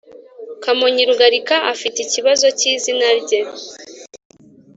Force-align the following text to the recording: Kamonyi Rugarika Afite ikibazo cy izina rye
Kamonyi 0.63 1.01
Rugarika 1.09 1.55
Afite 1.73 1.97
ikibazo 2.01 2.45
cy 2.59 2.65
izina 2.73 3.07
rye 3.21 3.39